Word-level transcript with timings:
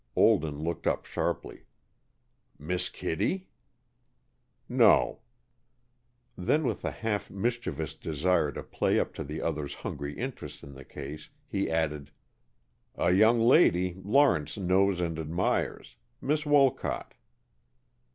Olden 0.15 0.57
looked 0.63 0.87
up 0.87 1.05
sharply. 1.05 1.65
"Miss 2.57 2.89
Kittie?" 2.89 3.49
"No." 4.67 5.19
Then, 6.35 6.63
with 6.63 6.83
a 6.83 6.89
half 6.89 7.29
mischievous 7.29 7.93
desire 7.93 8.51
to 8.53 8.63
play 8.63 8.99
up 8.99 9.13
to 9.13 9.23
the 9.23 9.43
other's 9.43 9.75
hungry 9.75 10.17
interest 10.17 10.63
in 10.63 10.73
the 10.73 10.83
case, 10.85 11.29
he 11.47 11.69
added, 11.69 12.09
"A 12.95 13.11
young 13.11 13.39
lady 13.39 13.93
Lawrence 14.03 14.57
knows 14.57 14.99
and 14.99 15.19
admires. 15.19 15.97
Miss 16.19 16.47
Wolcott." 16.47 17.13